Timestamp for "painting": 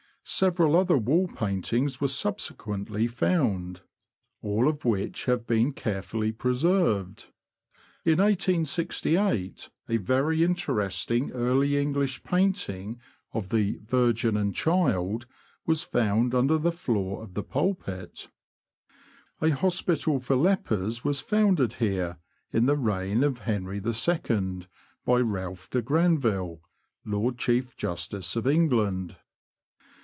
12.23-12.99